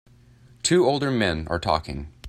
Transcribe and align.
Two 0.63 0.87
older 0.87 1.11
men 1.11 1.45
are 1.47 1.59
talking. 1.59 2.11